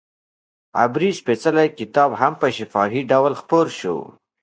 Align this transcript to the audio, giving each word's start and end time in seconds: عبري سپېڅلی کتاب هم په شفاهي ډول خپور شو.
عبري 0.81 1.09
سپېڅلی 1.19 1.67
کتاب 1.79 2.09
هم 2.21 2.33
په 2.41 2.47
شفاهي 2.57 3.01
ډول 3.11 3.33
خپور 3.41 3.65
شو. 3.79 3.97